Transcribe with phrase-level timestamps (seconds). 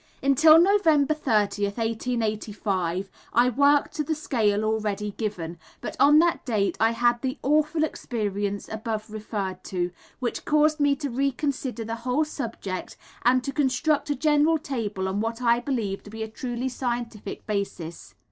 [0.23, 6.75] Until November 30th, 1885, I worked to the scale already given, but on that date
[6.79, 12.25] I had the awful experience above referred to, which caused me to reconsider the whole
[12.25, 16.67] subject and to construct a general table on what I believe to be a truly
[16.67, 18.15] scientific basis.